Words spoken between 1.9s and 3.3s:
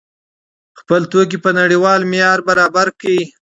معیار برابر کړئ.